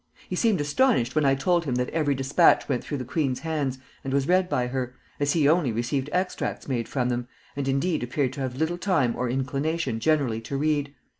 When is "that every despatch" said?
1.75-2.67